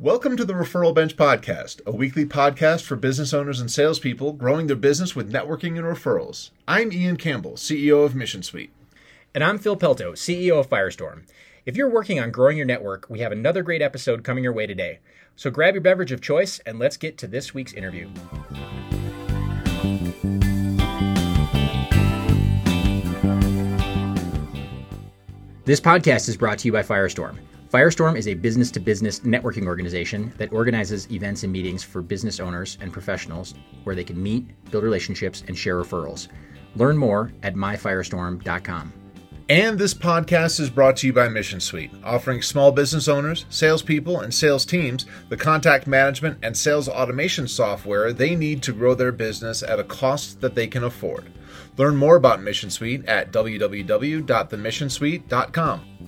[0.00, 4.66] Welcome to the Referral Bench Podcast, a weekly podcast for business owners and salespeople growing
[4.66, 6.48] their business with networking and referrals.
[6.66, 8.72] I'm Ian Campbell, CEO of Mission Suite.
[9.34, 11.28] And I'm Phil Pelto, CEO of Firestorm.
[11.66, 14.66] If you're working on growing your network, we have another great episode coming your way
[14.66, 15.00] today.
[15.36, 18.08] So grab your beverage of choice and let's get to this week's interview.
[25.66, 27.36] This podcast is brought to you by Firestorm.
[27.70, 32.40] Firestorm is a business to business networking organization that organizes events and meetings for business
[32.40, 33.54] owners and professionals
[33.84, 36.26] where they can meet, build relationships, and share referrals.
[36.74, 38.92] Learn more at myfirestorm.com.
[39.48, 44.18] And this podcast is brought to you by Mission Suite, offering small business owners, salespeople,
[44.20, 49.12] and sales teams the contact management and sales automation software they need to grow their
[49.12, 51.32] business at a cost that they can afford.
[51.76, 55.99] Learn more about Mission Suite at www.themissionsuite.com.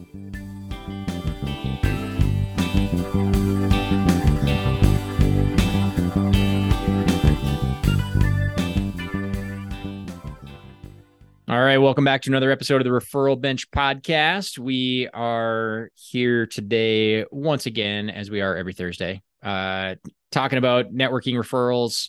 [11.53, 14.58] All right, welcome back to another episode of the Referral Bench podcast.
[14.58, 19.97] We are here today once again, as we are every Thursday, uh,
[20.31, 22.09] talking about networking referrals,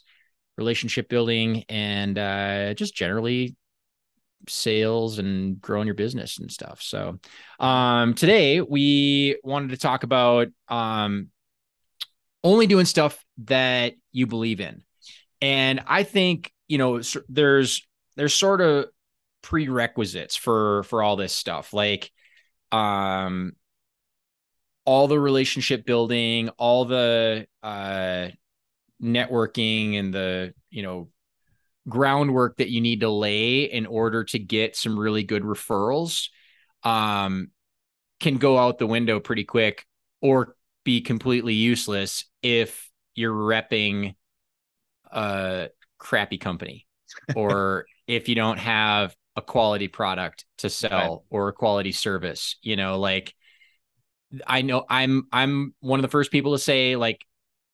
[0.58, 3.58] relationship building, and uh, just generally
[4.48, 6.82] sales and growing your business and stuff.
[6.82, 7.20] So,
[7.60, 11.32] um, today we wanted to talk about um,
[12.46, 14.84] only doing stuff that you believe in,
[15.42, 17.86] and I think you know there's
[18.16, 18.86] there's sort of
[19.44, 21.74] prerequisites for for all this stuff.
[21.74, 22.12] Like
[22.72, 23.54] um
[24.86, 28.30] all the relationship building all the uh
[29.02, 31.10] networking and the you know
[31.88, 36.30] groundwork that you need to lay in order to get some really good referrals
[36.84, 37.50] um
[38.20, 39.86] can go out the window pretty quick
[40.22, 44.16] or be completely useless if you're repping
[45.12, 46.88] a crappy company
[47.36, 51.20] or if you don't have a quality product to sell right.
[51.30, 53.34] or a quality service you know like
[54.48, 57.26] i know i'm i'm one of the first people to say like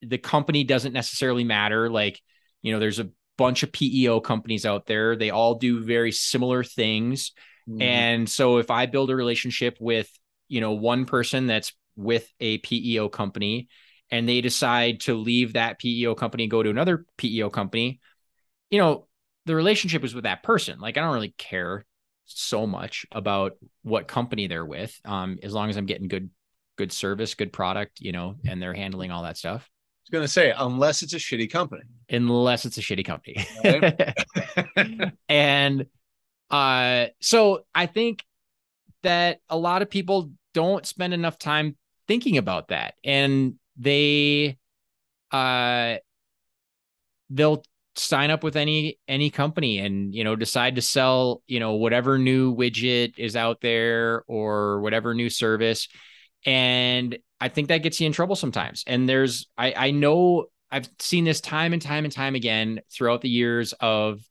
[0.02, 2.22] the company doesn't necessarily matter like
[2.62, 6.64] you know there's a bunch of peo companies out there they all do very similar
[6.64, 7.32] things
[7.70, 7.82] mm.
[7.82, 10.10] and so if i build a relationship with
[10.48, 13.68] you know one person that's with a peo company
[14.12, 18.00] and they decide to leave that peo company and go to another peo company
[18.70, 19.08] you know
[19.50, 20.80] the relationship is with that person.
[20.80, 21.84] Like I don't really care
[22.26, 26.30] so much about what company they're with, um, as long as I'm getting good
[26.78, 29.68] good service, good product, you know, and they're handling all that stuff.
[29.68, 31.82] I was gonna say, unless it's a shitty company.
[32.12, 33.44] Unless it's a shitty company.
[33.64, 35.14] Right?
[35.30, 35.88] and
[36.52, 38.24] uh so I think
[39.02, 41.76] that a lot of people don't spend enough time
[42.08, 42.94] thinking about that.
[43.04, 44.60] And they
[45.32, 45.96] uh
[47.32, 47.64] they'll
[48.00, 52.18] sign up with any any company and you know decide to sell you know whatever
[52.18, 55.88] new widget is out there or whatever new service.
[56.46, 58.84] And i think that gets you in trouble sometimes.
[58.88, 63.22] And there's i i know i've seen this time and time and time again throughout
[63.22, 64.22] the years of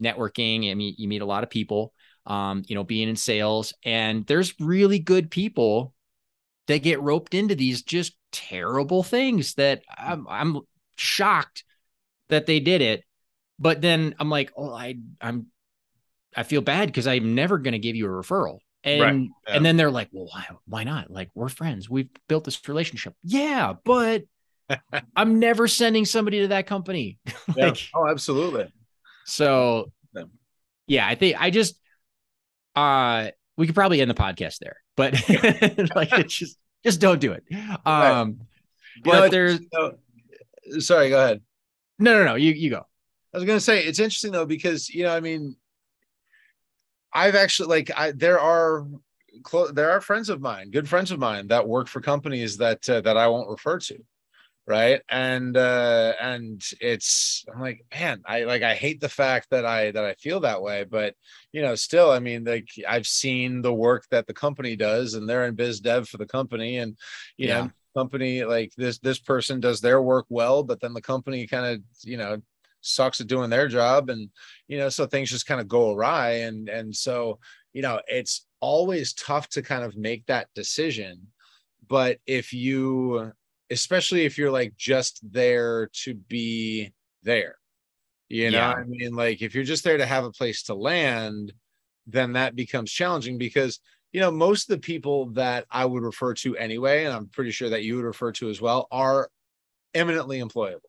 [0.00, 0.70] networking.
[0.70, 1.92] I mean you meet a lot of people
[2.26, 3.72] um you know being in sales.
[3.84, 5.92] And there's really good people
[6.66, 10.60] that get roped into these just terrible things that i'm i'm
[10.96, 11.64] shocked
[12.28, 13.02] that they did it
[13.58, 15.46] but then I'm like, oh, I I'm
[16.36, 18.58] I feel bad because I'm never going to give you a referral.
[18.84, 19.28] And right.
[19.48, 19.56] yeah.
[19.56, 21.10] and then they're like, well, why why not?
[21.10, 21.90] Like we're friends.
[21.90, 23.14] We've built this relationship.
[23.24, 24.24] Yeah, but
[25.16, 27.18] I'm never sending somebody to that company.
[27.56, 27.88] like, yeah.
[27.94, 28.72] Oh, absolutely.
[29.24, 30.22] So yeah.
[30.86, 31.80] yeah, I think I just
[32.76, 35.14] uh we could probably end the podcast there, but
[35.96, 37.44] like it's just just don't do it.
[37.84, 38.40] Um
[39.02, 39.60] but know, there's
[40.78, 41.40] sorry, go ahead.
[41.98, 42.86] No, no, no, you you go.
[43.36, 45.56] I was gonna say it's interesting though because you know I mean
[47.12, 48.86] I've actually like I there are
[49.74, 53.02] there are friends of mine, good friends of mine that work for companies that uh,
[53.02, 53.98] that I won't refer to,
[54.66, 55.02] right?
[55.10, 59.90] And uh, and it's I'm like man, I like I hate the fact that I
[59.90, 61.14] that I feel that way, but
[61.52, 65.28] you know still I mean like I've seen the work that the company does, and
[65.28, 66.96] they're in biz dev for the company, and
[67.36, 67.64] you yeah.
[67.64, 71.66] know company like this this person does their work well, but then the company kind
[71.66, 72.40] of you know
[72.86, 74.30] sucks at doing their job and
[74.68, 76.30] you know so things just kind of go awry.
[76.30, 77.38] And and so
[77.72, 81.28] you know it's always tough to kind of make that decision.
[81.88, 83.32] But if you
[83.70, 86.92] especially if you're like just there to be
[87.24, 87.56] there
[88.28, 88.74] you know yeah.
[88.74, 89.12] i mean?
[89.14, 91.52] Like if you're just there to have a place to land
[92.06, 93.80] then that becomes challenging because
[94.16, 97.50] you know, most of the people that I would refer to anyway, and I'm pretty
[97.50, 99.28] sure that you would refer to as well, are
[99.92, 100.80] eminently employable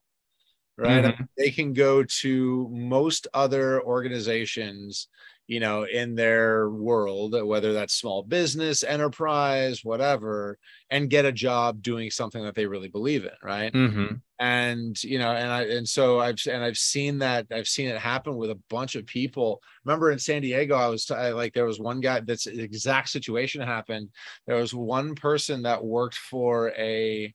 [0.78, 1.04] right?
[1.04, 1.28] Mhm.
[1.38, 5.08] They can go to most other organizations,
[5.48, 10.58] you know, in their world, whether that's small business, enterprise, whatever,
[10.90, 13.74] and get a job doing something that they really believe in, right?
[13.74, 14.22] Mhm.
[14.40, 17.98] and you know and i and so i've and i've seen that i've seen it
[17.98, 21.66] happen with a bunch of people remember in san diego i was I, like there
[21.66, 24.10] was one guy that's the exact situation happened
[24.46, 27.34] there was one person that worked for a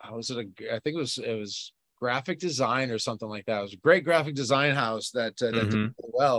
[0.00, 1.72] how was it a i think it was it was
[2.02, 5.52] graphic design or something like that it was a great graphic design house that uh,
[5.56, 5.94] that did Mhm.
[5.98, 6.38] really well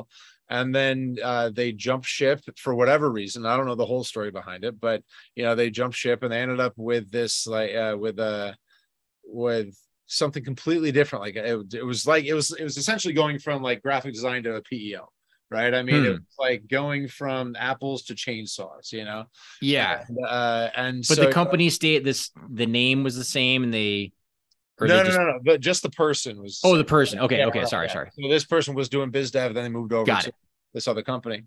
[0.49, 4.31] and then uh, they jumped ship for whatever reason i don't know the whole story
[4.39, 4.99] behind it but
[5.35, 8.55] you know they jumped ship and they ended up with this like uh, with a
[9.25, 9.69] with
[10.05, 11.23] something completely different.
[11.23, 14.43] Like it, it was like it was it was essentially going from like graphic design
[14.43, 15.07] to a PEO,
[15.49, 15.73] right?
[15.73, 16.13] I mean, it Hmm.
[16.13, 19.25] was like going from apples to chainsaws, you know.
[19.61, 20.03] Yeah.
[20.07, 23.73] And, uh, and But so, the company stayed this the name was the same and
[23.73, 24.11] they
[24.79, 25.39] or No, no, just- no, no.
[25.43, 26.59] But just the person was.
[26.63, 27.19] Oh, the person.
[27.19, 27.93] Okay, Yeah, okay, sorry, yeah.
[27.93, 28.09] sorry.
[28.19, 30.35] So this person was doing biz dev, then they moved over Got to it.
[30.73, 31.43] this other company.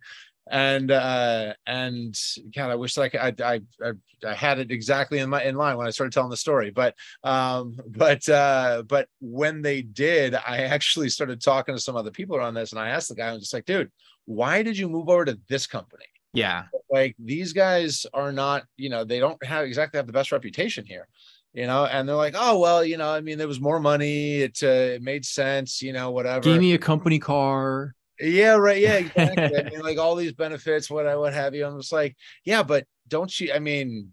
[0.48, 2.14] And uh and
[2.54, 3.90] God, I wish like I I I,
[4.24, 6.70] I had it exactly in my in line when I started telling the story.
[6.70, 6.94] But
[7.24, 12.36] um, but uh, but when they did, I actually started talking to some other people
[12.36, 13.90] around this, and I asked the guy, I was just like, dude,
[14.26, 16.04] why did you move over to this company?
[16.32, 16.64] Yeah.
[16.90, 20.84] like these guys are not you know they don't have exactly have the best reputation
[20.84, 21.08] here
[21.56, 24.42] you know and they're like oh well you know i mean there was more money
[24.42, 26.42] it uh, it made sense you know whatever.
[26.42, 27.94] Give me a company car.
[28.20, 31.66] yeah right yeah exactly i mean like all these benefits what i what have you
[31.66, 32.14] i'm just like
[32.44, 34.12] yeah but don't you i mean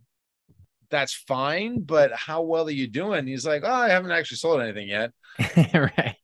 [0.90, 3.26] that's fine but how well are you doing?
[3.26, 5.12] He's like oh i haven't actually sold anything yet.
[5.74, 6.16] Right.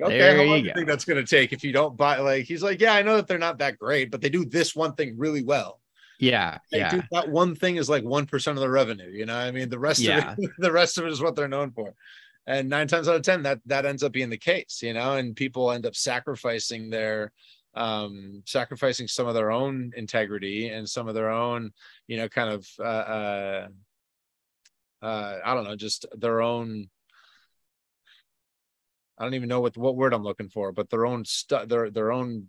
[0.00, 1.96] like okay There how long do you think that's going to take if you don't
[1.96, 4.44] buy like he's like yeah i know that they're not that great but they do
[4.44, 5.80] this one thing really well
[6.20, 6.58] Yeah.
[6.70, 6.90] Like, Yeah.
[6.90, 9.10] dude, that one thing is like one percent of the revenue.
[9.10, 10.32] You know, what I mean, the rest Yeah.
[10.32, 11.94] of it, the rest of it is what they're known for.
[12.46, 14.80] And nine times out of ten, that that ends up being the case.
[14.82, 17.32] You know, and people end up sacrificing their,
[17.74, 21.72] um, sacrificing some of their own integrity and some of their own,
[22.06, 23.68] you know, kind of, uh, uh,
[25.02, 26.90] uh I don't know, just their own.
[29.18, 31.90] I don't even know what what word I'm looking for, but their own stuff, their
[31.90, 32.48] their own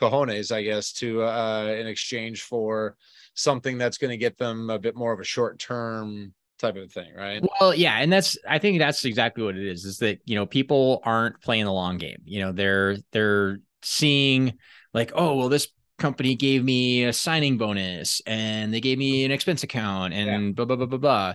[0.00, 2.96] cojones, I guess, to uh in exchange for
[3.34, 6.92] something that's going to get them a bit more of a short term type of
[6.92, 7.42] thing, right?
[7.60, 9.84] Well, yeah, and that's I think that's exactly what it is.
[9.84, 12.22] Is that you know people aren't playing the long game.
[12.24, 14.58] You know they're they're seeing
[14.92, 15.68] like oh well this
[15.98, 20.64] company gave me a signing bonus and they gave me an expense account and blah
[20.64, 21.34] blah blah blah blah.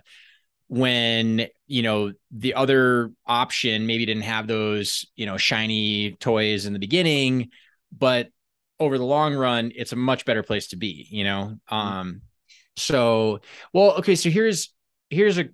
[0.68, 6.74] When you know the other option maybe didn't have those you know shiny toys in
[6.74, 7.50] the beginning,
[7.98, 8.30] but
[8.80, 11.08] over the long run it's a much better place to be.
[11.10, 12.22] You know, um,
[12.76, 13.40] so
[13.74, 14.16] well okay.
[14.16, 14.74] So here's
[15.10, 15.50] here's a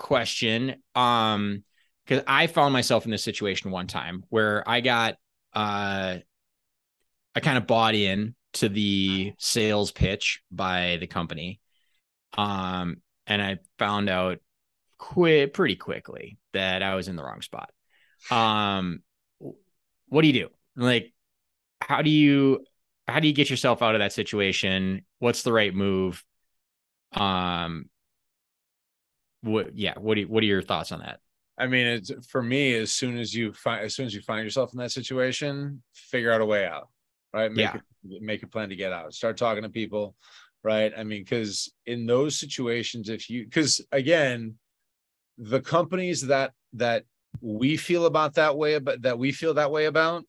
[0.00, 1.62] question um
[2.04, 5.14] because i found myself in this situation one time where i got
[5.54, 6.16] uh
[7.34, 11.60] i kind of bought in to the sales pitch by the company
[12.36, 14.38] um and i found out
[14.98, 17.70] quit pretty quickly that i was in the wrong spot
[18.30, 19.02] um
[20.08, 21.12] what do you do like
[21.80, 22.64] how do you
[23.08, 26.24] how do you get yourself out of that situation what's the right move
[27.12, 27.86] um
[29.42, 31.20] what yeah what do you, what are your thoughts on that
[31.58, 34.44] I mean, it's for me, as soon as you find as soon as you find
[34.44, 36.88] yourself in that situation, figure out a way out,
[37.34, 37.52] right?
[37.52, 37.80] Make Yeah.
[38.08, 39.12] it, make a plan to get out.
[39.12, 40.16] Start talking to people,
[40.64, 40.90] right?
[40.96, 44.54] I mean, because in those situations, if you because again,
[45.36, 47.04] the companies that that
[47.42, 50.24] we feel about that way about that we feel that way about,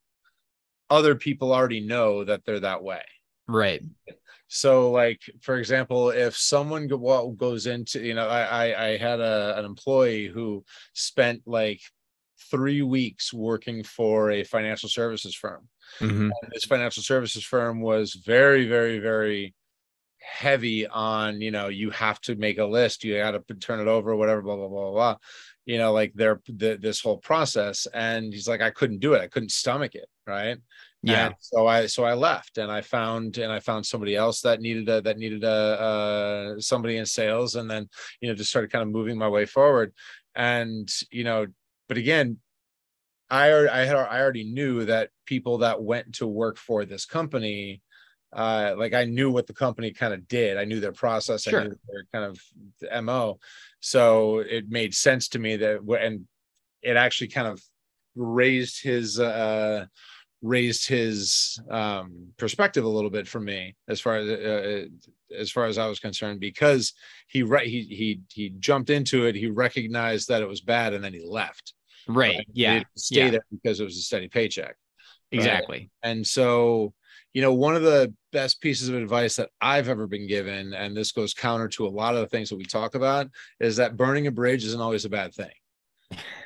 [0.92, 3.02] other people already know that they're that way.
[3.48, 3.82] right
[4.48, 9.58] So, like for example, if someone goes into, you know, I I, I had a,
[9.58, 11.80] an employee who spent like
[12.52, 15.70] three weeks working for a financial services firm.
[16.00, 16.32] Mhm.
[16.42, 19.54] And this financial services firm was very, very, very
[20.20, 23.88] heavy on, you know, you have to make a list, you got to turn it
[23.88, 25.16] over, whatever, blah blah blah blah.
[25.66, 29.22] You know, like their the, this whole process, and he's like, I couldn't do it,
[29.22, 30.58] I couldn't stomach it, right?
[31.04, 31.28] yeah.
[31.28, 34.62] And so I so I left and I found and I found somebody else that
[34.62, 37.90] needed a that needed a uh somebody in sales and then
[38.22, 39.94] you know just started kind of moving my way forward.
[40.36, 41.48] And you know
[41.88, 42.38] but again
[43.30, 47.82] I I had I already knew that people that went to work for this company
[48.34, 51.62] uh like I knew what the company kind of did I knew their process Sure.
[51.62, 53.40] I knew their kind of mo
[53.80, 56.26] so it made sense to me that and
[56.82, 57.62] it actually kind of
[58.16, 59.86] raised his uh
[60.42, 64.86] raised his um, perspective a little bit for me as far as uh,
[65.38, 66.94] as far as I was concerned because
[67.28, 69.36] he re- he he he jumped into it.
[69.36, 71.74] He recognized that it was bad, and then he left.
[72.08, 72.38] Right.
[72.38, 72.48] right?
[72.54, 72.84] Yeah.
[72.98, 73.30] stay yeah.
[73.32, 74.76] there because it was a steady paycheck.
[75.32, 75.78] Exactly.
[76.04, 76.10] Right?
[76.10, 76.94] And so,
[77.34, 80.96] you know, one of the best pieces of advice that I've ever been given, and
[80.96, 83.28] this goes counter to a lot of the things that we talk about,
[83.60, 85.52] is that burning a bridge isn't always a bad thing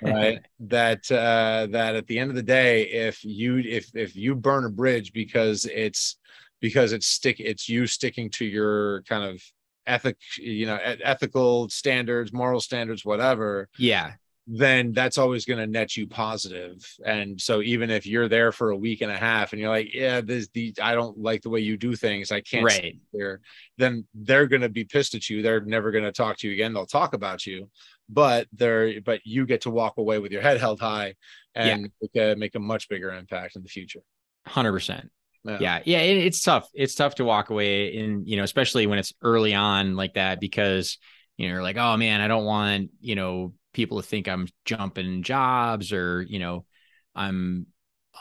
[0.02, 0.40] right?
[0.62, 4.66] That uh that at the end of the day if you if if you burn
[4.66, 6.18] a bridge because it's
[6.60, 9.44] because it's stick it's you sticking to your kind of
[9.86, 14.14] ethic you know ethical standards moral standards whatever yeah
[14.48, 16.86] then that's always going to net you positive.
[17.04, 19.94] And so even if you're there for a week and a half and you're like
[19.94, 23.00] yeah this the i don't like the way you do things i can't right.
[23.12, 23.42] there
[23.78, 25.42] then they're going to be pissed at you.
[25.42, 26.74] They're never going to talk to you again.
[26.74, 27.70] They'll talk about you
[28.08, 31.16] but they're but you get to walk away with your head held high
[31.56, 31.88] and yeah.
[32.02, 34.02] make, a, make a much bigger impact in the future.
[34.48, 35.10] 100%
[35.46, 35.58] yeah.
[35.60, 36.70] yeah, yeah, it, it's tough.
[36.74, 40.40] It's tough to walk away in, you know, especially when it's early on like that,
[40.40, 40.98] because
[41.38, 44.48] you know, you're like, oh man, I don't want, you know, people to think I'm
[44.64, 46.66] jumping jobs or, you know,
[47.14, 47.68] I'm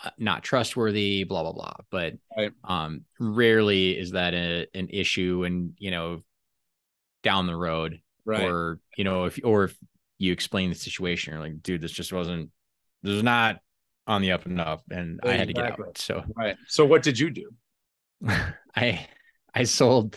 [0.05, 1.77] uh, not trustworthy, blah, blah, blah.
[1.91, 2.53] But right.
[2.65, 5.45] um, rarely is that a, an issue.
[5.45, 6.23] And, you know,
[7.23, 8.43] down the road, right.
[8.43, 9.79] or, you know, if, or if
[10.19, 12.51] you explain the situation, you're like, dude, this just wasn't,
[13.03, 13.61] this was not
[14.07, 14.83] on the up and up.
[14.91, 15.33] And exactly.
[15.33, 15.99] I had to get out.
[15.99, 16.57] So, right.
[16.67, 17.51] So what did you do?
[18.77, 19.07] I,
[19.55, 20.17] I sold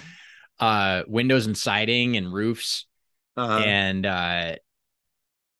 [0.59, 2.87] uh windows and siding and roofs
[3.35, 3.59] uh-huh.
[3.63, 4.55] and uh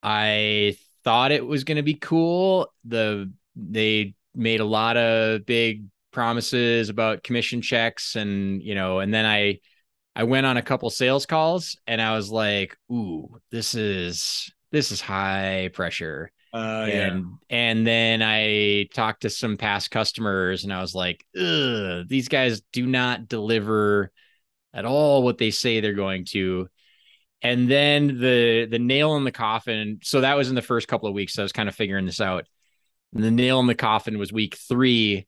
[0.01, 2.71] I thought it was going to be cool.
[2.85, 9.13] The they made a lot of big promises about commission checks and you know and
[9.13, 9.59] then I
[10.15, 14.91] I went on a couple sales calls and I was like, "Ooh, this is this
[14.91, 17.57] is high pressure." Uh, and yeah.
[17.57, 22.87] and then I talked to some past customers and I was like, these guys do
[22.87, 24.11] not deliver
[24.73, 26.67] at all what they say they're going to
[27.41, 31.07] and then the the nail in the coffin so that was in the first couple
[31.07, 32.45] of weeks so i was kind of figuring this out.
[33.13, 35.27] And the nail in the coffin was week three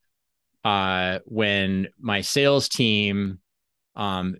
[0.66, 3.40] uh when my sales team
[3.96, 4.36] um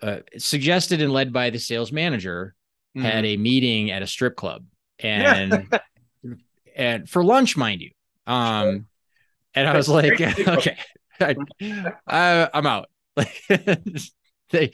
[0.00, 2.56] uh, suggested and led by the sales manager
[2.96, 3.06] mm-hmm.
[3.06, 4.64] had a meeting at a strip club.
[4.98, 5.68] And
[6.74, 7.90] and for lunch mind you.
[8.26, 8.84] Um sure.
[9.54, 10.78] and i was like okay
[11.20, 12.88] I, i'm out.
[14.52, 14.70] They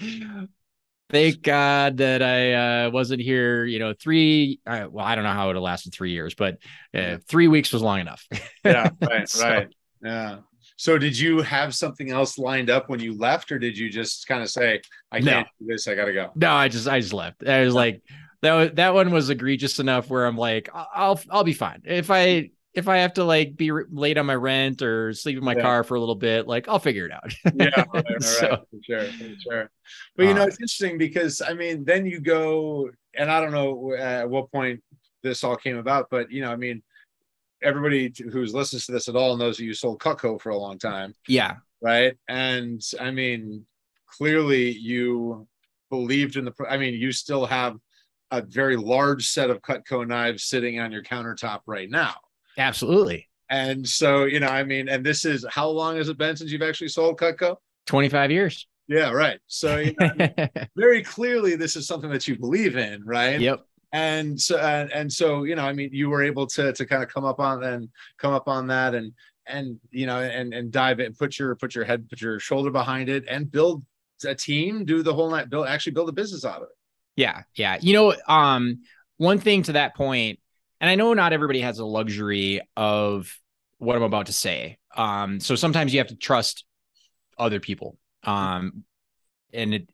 [1.10, 3.64] thank God that I uh, wasn't here.
[3.64, 4.60] You know, three.
[4.66, 6.58] Uh, well, I don't know how it lasted three years, but
[6.94, 8.26] uh, three weeks was long enough.
[8.64, 9.68] yeah, right, so, right.
[10.02, 10.38] Yeah.
[10.76, 14.28] So, did you have something else lined up when you left, or did you just
[14.28, 15.66] kind of say, "I can't no.
[15.66, 15.88] do this.
[15.88, 16.30] I got to go"?
[16.36, 17.46] No, I just, I just left.
[17.46, 18.02] I was like,
[18.42, 22.50] that that one was egregious enough where I'm like, I'll, I'll be fine if I
[22.78, 25.54] if I have to like be re- late on my rent or sleep in my
[25.54, 25.62] yeah.
[25.62, 27.34] car for a little bit, like I'll figure it out.
[27.56, 29.70] yeah, right, right, so, for sure, for sure.
[30.16, 33.50] But you know, uh, it's interesting because I mean, then you go, and I don't
[33.50, 34.80] know at what point
[35.24, 36.82] this all came about, but you know, I mean,
[37.62, 40.78] everybody who's listens to this at all knows that you sold Cutco for a long
[40.78, 41.14] time.
[41.26, 41.56] Yeah.
[41.82, 42.16] Right.
[42.28, 43.66] And I mean,
[44.06, 45.48] clearly you
[45.90, 46.52] believed in the.
[46.68, 47.76] I mean, you still have
[48.30, 52.14] a very large set of Cutco knives sitting on your countertop right now.
[52.58, 53.28] Absolutely.
[53.50, 56.50] And so, you know, I mean, and this is how long has it been since
[56.50, 57.56] you've actually sold Cutco?
[57.86, 58.66] 25 years.
[58.88, 59.38] Yeah, right.
[59.46, 60.28] So, you know,
[60.76, 63.40] very clearly, this is something that you believe in, right?
[63.40, 63.64] Yep.
[63.92, 67.02] And so, and, and so, you know, I mean, you were able to to kind
[67.02, 67.88] of come up on and
[68.18, 69.12] come up on that, and
[69.46, 72.70] and you know, and and dive in, put your put your head, put your shoulder
[72.70, 73.82] behind it, and build
[74.26, 76.76] a team, do the whole night, build actually build a business out of it.
[77.16, 77.78] Yeah, yeah.
[77.80, 78.82] You know, um,
[79.16, 80.38] one thing to that point
[80.80, 83.34] and I know not everybody has the luxury of
[83.78, 84.78] what I'm about to say.
[84.96, 86.64] Um, so sometimes you have to trust
[87.38, 87.96] other people.
[88.24, 88.84] Um,
[89.52, 89.90] and it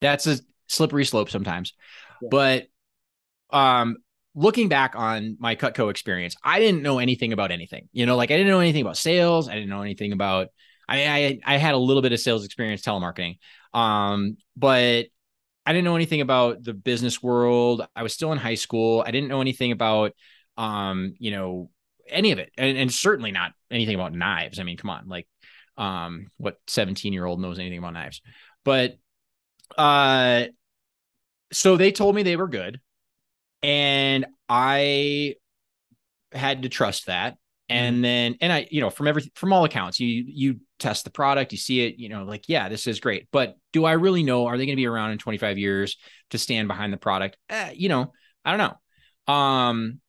[0.00, 1.74] that's a slippery slope sometimes.
[2.20, 2.28] Yeah.
[2.30, 2.66] But
[3.50, 3.96] um
[4.34, 7.88] looking back on my Cutco experience, I didn't know anything about anything.
[7.92, 9.48] You know, like I didn't know anything about sales.
[9.48, 10.48] I didn't know anything about
[10.88, 13.38] I I I had a little bit of sales experience telemarketing.
[13.74, 15.06] Um, but
[15.64, 17.86] I didn't know anything about the business world.
[17.94, 19.04] I was still in high school.
[19.06, 20.12] I didn't know anything about,
[20.56, 21.70] um, you know,
[22.08, 24.58] any of it, and, and certainly not anything about knives.
[24.58, 25.28] I mean, come on, like,
[25.76, 28.20] um, what seventeen year old knows anything about knives?
[28.64, 28.96] But,
[29.78, 30.46] uh,
[31.52, 32.80] so they told me they were good,
[33.62, 35.36] and I
[36.32, 37.36] had to trust that.
[37.68, 38.02] And mm-hmm.
[38.02, 41.52] then, and I, you know, from every from all accounts, you you test the product,
[41.52, 43.28] you see it, you know, like, yeah, this is great.
[43.32, 44.46] But do I really know?
[44.46, 45.96] Are they going to be around in 25 years
[46.30, 47.36] to stand behind the product?
[47.48, 48.12] Eh, you know,
[48.44, 48.76] I don't
[49.28, 49.34] know.
[49.34, 50.00] Um,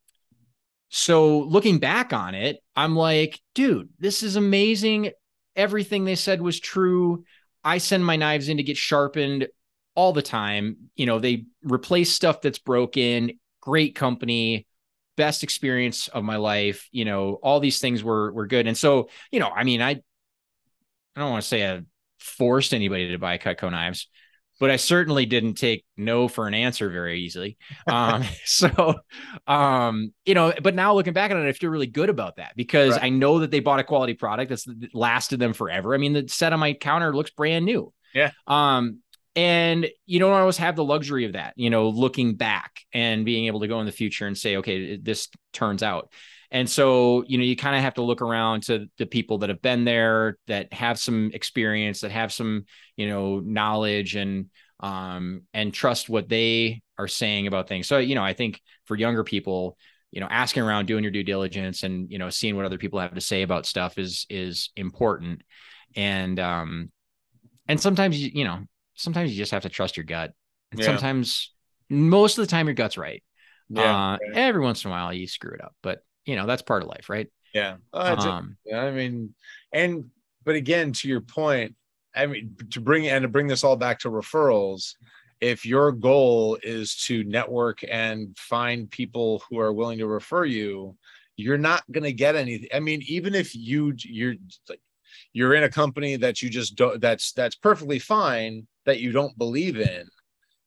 [0.89, 5.11] so looking back on it, I'm like, dude, this is amazing.
[5.55, 7.23] Everything they said was true.
[7.63, 9.47] I send my knives in to get sharpened
[9.95, 10.77] all the time.
[10.95, 13.39] You know, they replace stuff that's broken.
[13.61, 14.67] Great company,
[15.15, 16.87] best experience of my life.
[16.91, 18.67] You know, all these things were were good.
[18.67, 20.01] And so, you know, I mean, I
[21.15, 21.81] I don't want to say I
[22.19, 24.07] forced anybody to buy Cutco knives,
[24.59, 27.57] but I certainly didn't take no for an answer very easily.
[27.87, 28.95] Um, so,
[29.47, 32.53] um, you know, but now looking back on it, I feel really good about that
[32.55, 33.03] because right.
[33.05, 35.93] I know that they bought a quality product that's lasted them forever.
[35.93, 37.93] I mean, the set on my counter looks brand new.
[38.13, 38.31] Yeah.
[38.47, 38.99] Um,
[39.35, 43.47] and you don't always have the luxury of that, you know, looking back and being
[43.47, 46.11] able to go in the future and say, okay, this turns out.
[46.53, 49.49] And so, you know, you kind of have to look around to the people that
[49.49, 55.41] have been there, that have some experience, that have some, you know, knowledge and um
[55.53, 57.87] and trust what they are saying about things.
[57.87, 59.77] So, you know, I think for younger people,
[60.11, 62.99] you know, asking around, doing your due diligence and, you know, seeing what other people
[62.99, 65.41] have to say about stuff is is important.
[65.95, 66.91] And um
[67.67, 68.59] and sometimes you, you know,
[68.93, 70.31] sometimes you just have to trust your gut.
[70.71, 70.85] And yeah.
[70.85, 71.51] sometimes
[71.89, 73.23] most of the time your gut's right.
[73.69, 74.35] Yeah, uh, right.
[74.35, 76.89] every once in a while you screw it up, but you know that's part of
[76.89, 77.27] life right?
[77.53, 77.75] Yeah.
[77.93, 79.33] Oh, um, i mean
[79.71, 80.05] and
[80.43, 81.75] but again to your point
[82.15, 84.95] i mean to bring and to bring this all back to referrals
[85.39, 90.95] if your goal is to network and find people who are willing to refer you
[91.35, 94.35] you're not going to get anything i mean even if you you're
[95.33, 99.37] you're in a company that you just don't that's that's perfectly fine that you don't
[99.37, 100.07] believe in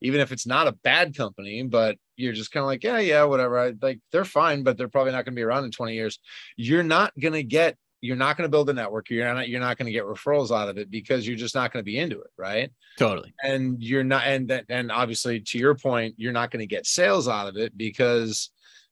[0.07, 3.25] even if it's not a bad company, but you're just kind of like, yeah, yeah,
[3.25, 3.59] whatever.
[3.59, 6.21] I like they're fine, but they're probably not going to be around in 20 years.
[6.57, 9.11] You're not going to get, you're not going to build a network.
[9.11, 11.73] You're not, you're not going to get referrals out of it because you're just not
[11.73, 12.71] going to be into it, right?
[12.99, 13.35] Totally.
[13.43, 16.87] And you're not, and that, and obviously to your point, you're not going to get
[16.87, 18.51] sales out of it because,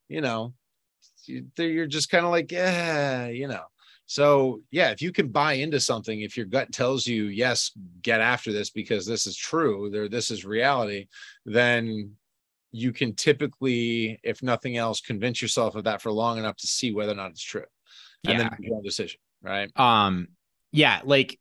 [0.09, 0.52] you know,
[1.26, 3.62] you're just kind of like, yeah, you know.
[4.07, 8.21] So, yeah, if you can buy into something, if your gut tells you, yes, get
[8.21, 11.07] after this because this is true, there, this is reality,
[11.47, 12.13] then
[12.71, 16.93] you can typically, if nothing else, convince yourself of that for long enough to see
[16.93, 17.65] whether or not it's true.
[18.27, 18.38] And yeah.
[18.38, 19.71] then make your own decision, right?
[19.77, 20.29] Um,
[20.73, 21.38] yeah, like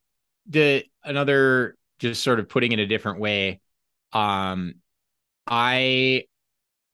[0.48, 3.62] the another just sort of putting it a different way.
[4.12, 4.76] Um,
[5.48, 6.26] I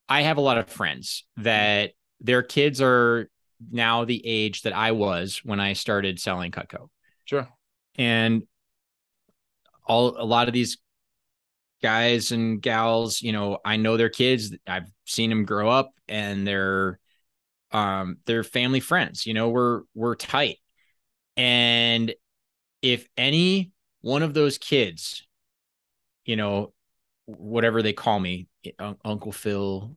[0.08, 3.30] I have a lot of friends that their kids are
[3.72, 6.90] now the age that I was when I started selling Cutco.
[7.26, 7.48] Sure.
[7.96, 8.44] And
[9.86, 10.78] all a lot of these
[11.82, 14.56] guys and gals, you know, I know their kids.
[14.68, 17.00] I've seen them grow up and they're
[17.72, 20.58] um they're family friends, you know, we're we're tight.
[21.38, 22.14] And
[22.82, 25.28] if any one of those kids,
[26.26, 26.74] you know,
[27.26, 28.48] whatever they call me,
[29.06, 29.96] Uncle Phil,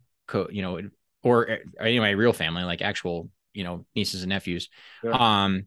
[0.51, 0.81] you know,
[1.23, 4.69] or anyway, real family, like actual you know nieces and nephews.
[5.03, 5.43] Yeah.
[5.43, 5.67] um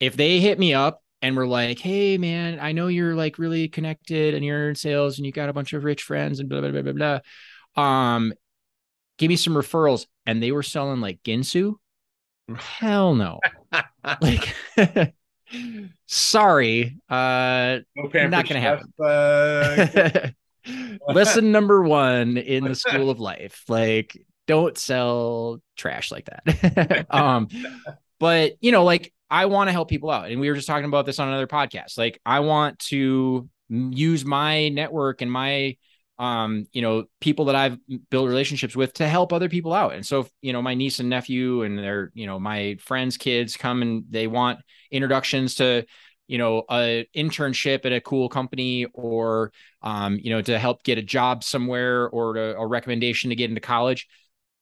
[0.00, 3.68] if they hit me up and we're like hey man i know you're like really
[3.68, 6.60] connected and you're in sales and you got a bunch of rich friends and blah
[6.60, 7.20] blah blah blah
[7.76, 8.32] blah um
[9.22, 10.06] give me some referrals.
[10.26, 11.74] And they were selling like ginsu?
[12.54, 13.40] Hell no.
[14.20, 14.54] Like
[16.06, 18.92] sorry uh no not gonna happen.
[19.02, 20.28] uh...
[21.12, 23.62] lesson number one in the school of life.
[23.68, 24.18] Like
[24.52, 27.06] don't sell trash like that.
[27.10, 27.48] um,
[28.20, 30.84] but you know, like I want to help people out, and we were just talking
[30.84, 31.96] about this on another podcast.
[31.98, 35.76] Like I want to use my network and my
[36.18, 37.78] um, you know, people that I've
[38.10, 39.94] built relationships with to help other people out.
[39.94, 43.16] And so, if, you know, my niece and nephew and their, you know, my friends'
[43.16, 44.60] kids come and they want
[44.92, 45.84] introductions to,
[46.28, 50.98] you know, a internship at a cool company or, um, you know, to help get
[50.98, 54.06] a job somewhere or to, a recommendation to get into college.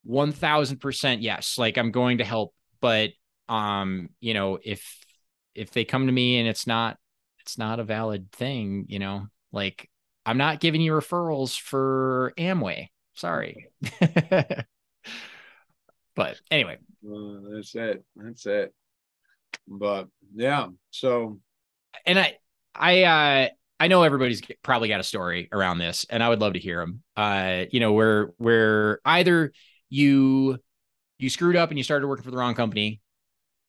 [0.06, 3.10] 1000% yes like i'm going to help but
[3.48, 5.04] um you know if
[5.54, 6.96] if they come to me and it's not
[7.40, 9.90] it's not a valid thing you know like
[10.24, 12.88] i'm not giving you referrals for amway.
[13.14, 13.68] Sorry.
[16.20, 16.76] But anyway.
[17.02, 18.04] That's it.
[18.14, 18.74] That's it.
[19.66, 21.38] But yeah so.
[22.04, 22.36] And i
[22.74, 23.48] i uh
[23.82, 26.80] I know everybody's probably got a story around this, and I would love to hear
[26.80, 27.02] them.
[27.16, 29.52] Uh, you know, where where either
[29.90, 30.58] you
[31.18, 33.00] you screwed up and you started working for the wrong company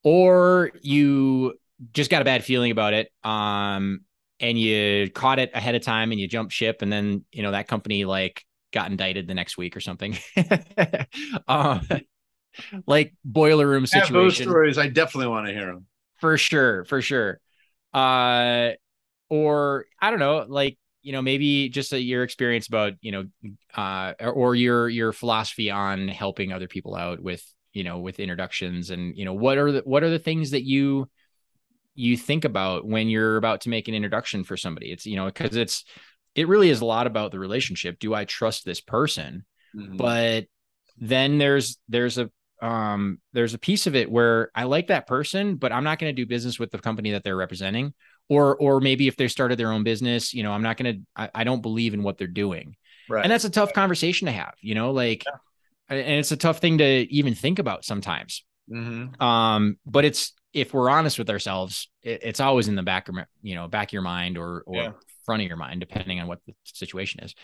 [0.04, 1.54] or you
[1.92, 4.00] just got a bad feeling about it um
[4.40, 7.50] and you caught it ahead of time and you jumped ship and then you know
[7.50, 10.16] that company like got indicted the next week or something.
[11.46, 11.86] Um
[12.86, 15.86] like boiler room situation yeah, those stories i definitely want to hear them
[16.20, 17.40] for sure for sure.
[17.94, 18.70] Uh
[19.30, 23.24] or i don't know like you know maybe just a, your experience about you know
[23.74, 28.90] uh or your your philosophy on helping other people out with you know, with introductions
[28.90, 31.08] and, you know, what are the, what are the things that you,
[31.94, 34.92] you think about when you're about to make an introduction for somebody?
[34.92, 35.84] It's, you know, cause it's,
[36.34, 37.98] it really is a lot about the relationship.
[37.98, 39.46] Do I trust this person?
[39.74, 39.96] Mm-hmm.
[39.96, 40.44] But
[40.98, 45.56] then there's, there's a, um, there's a piece of it where I like that person,
[45.56, 47.94] but I'm not going to do business with the company that they're representing.
[48.32, 51.30] Or, or maybe if they started their own business, you know, I'm not to, I,
[51.34, 52.76] I don't believe in what they're doing.
[53.08, 53.24] Right.
[53.24, 55.36] And that's a tough conversation to have, you know, like, yeah
[55.92, 58.44] and it's a tough thing to even think about sometimes.
[58.70, 59.22] Mm-hmm.
[59.22, 63.16] Um, but it's if we're honest with ourselves, it, it's always in the back of
[63.42, 64.92] you know back of your mind or or yeah.
[65.26, 67.34] front of your mind, depending on what the situation is.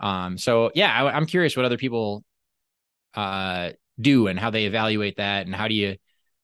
[0.00, 2.24] Um, so yeah, I, I'm curious what other people
[3.14, 5.96] uh do and how they evaluate that, and how do you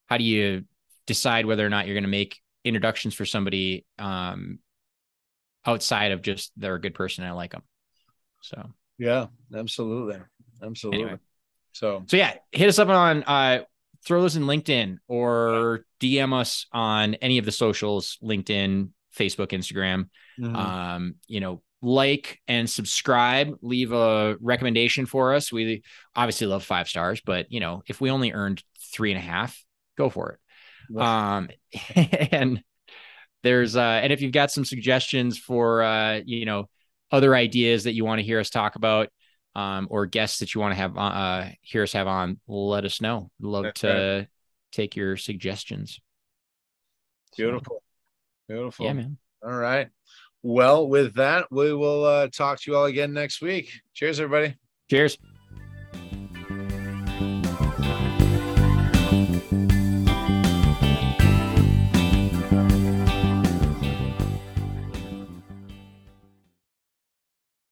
[0.06, 0.64] how do you
[1.06, 4.58] decide whether or not you're going to make introductions for somebody um
[5.66, 7.62] outside of just they're a good person and I like them.
[8.42, 10.18] So yeah, absolutely,
[10.62, 11.02] absolutely.
[11.02, 11.18] Anyway.
[11.72, 13.60] So so yeah, hit us up on uh
[14.04, 20.08] throw those in LinkedIn or DM us on any of the socials, LinkedIn, Facebook, Instagram.
[20.40, 20.56] Mm-hmm.
[20.56, 25.52] Um, you know, like and subscribe, leave a recommendation for us.
[25.52, 25.82] We
[26.14, 29.62] obviously love five stars, but you know, if we only earned three and a half,
[29.96, 30.38] go for it.
[30.96, 31.48] Um,
[31.94, 32.62] and
[33.42, 36.68] there's uh, and if you've got some suggestions for uh, you know,
[37.10, 39.08] other ideas that you want to hear us talk about,
[39.54, 43.00] um, or guests that you want to have uh, hear us have on, let us
[43.00, 43.30] know.
[43.40, 44.28] Love That's to right.
[44.72, 46.00] take your suggestions.
[47.36, 47.82] Beautiful.
[48.48, 48.86] So, Beautiful.
[48.86, 49.18] Yeah, man.
[49.44, 49.88] All right.
[50.42, 53.70] Well, with that, we will uh, talk to you all again next week.
[53.94, 54.56] Cheers, everybody.
[54.88, 55.18] Cheers.